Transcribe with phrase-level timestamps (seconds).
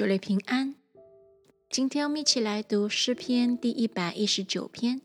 [0.00, 0.76] 主内平安。
[1.68, 5.02] 今天我们一起来读诗篇第一百一十九篇，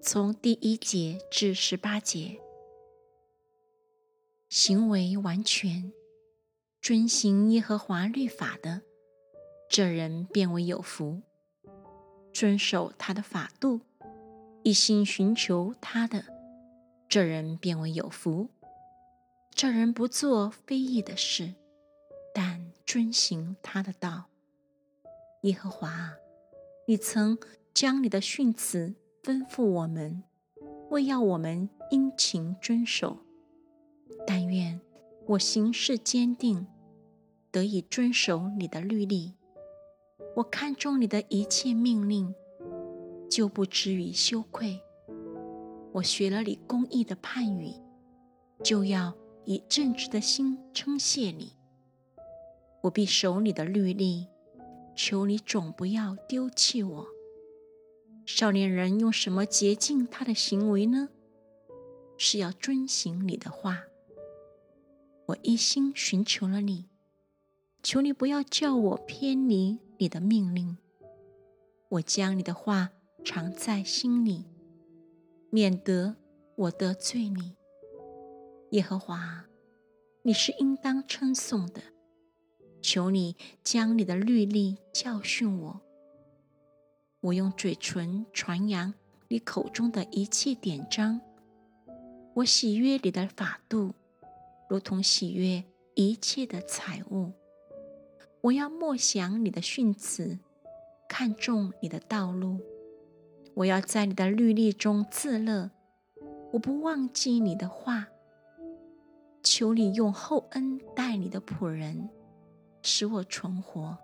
[0.00, 2.38] 从第一节至十八节。
[4.48, 5.92] 行为完全、
[6.80, 8.82] 遵行耶和华律法的，
[9.68, 11.22] 这人变为有福；
[12.32, 13.80] 遵守他的法度，
[14.62, 16.24] 一心寻求他的，
[17.08, 18.48] 这人变为有福。
[19.52, 21.54] 这人不做非义的事，
[22.32, 24.26] 但遵行他的道。
[25.46, 26.16] 耶和华，
[26.88, 27.38] 你曾
[27.72, 30.24] 将你的训词吩咐我们，
[30.90, 33.18] 为要我们殷勤遵守。
[34.26, 34.80] 但愿
[35.24, 36.66] 我行事坚定，
[37.52, 39.34] 得以遵守你的律例。
[40.34, 42.34] 我看中你的一切命令，
[43.30, 44.80] 就不至于羞愧。
[45.92, 47.72] 我学了你公义的判语，
[48.64, 51.52] 就要以正直的心称谢你。
[52.82, 54.26] 我必守你的律例，
[54.96, 57.06] 求你总不要丢弃我。
[58.24, 61.10] 少年人用什么洁净他的行为呢？
[62.16, 63.84] 是要遵行你的话。
[65.26, 66.86] 我一心寻求了你，
[67.82, 70.78] 求你不要叫我偏离你的命令。
[71.90, 72.90] 我将你的话
[73.24, 74.46] 藏在心里，
[75.50, 76.16] 免得
[76.56, 77.54] 我得罪你。
[78.70, 79.44] 耶和华，
[80.22, 81.82] 你是应当称颂的。
[82.86, 83.34] 求你
[83.64, 85.80] 将你的律例教训我。
[87.18, 88.94] 我用嘴唇传扬
[89.26, 91.20] 你口中的一切典章。
[92.34, 93.92] 我喜悦你的法度。
[94.68, 95.64] 如同喜悦
[95.94, 97.32] 一切的财物，
[98.40, 100.38] 我要默想你的训词，
[101.08, 102.60] 看重你的道路。
[103.54, 105.72] 我要在你的律例中自乐，
[106.52, 108.06] 我不忘记你的话。
[109.42, 112.08] 求你用厚恩待你的仆人，
[112.88, 113.98] 使我存活，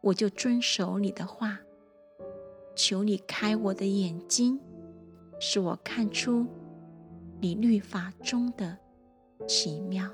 [0.00, 1.58] 我就遵守你的话。
[2.76, 4.60] 求你开我的眼睛，
[5.40, 6.46] 使我看出
[7.40, 8.78] 你律法中的。
[9.48, 10.08] 奇妙。